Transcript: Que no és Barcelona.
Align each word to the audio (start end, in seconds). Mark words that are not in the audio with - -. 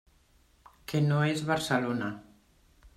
Que 0.91 1.03
no 1.11 1.21
és 1.35 1.45
Barcelona. 1.53 2.13